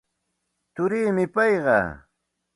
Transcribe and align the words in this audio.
Turiimi 0.73 1.25
payqa. 1.35 1.79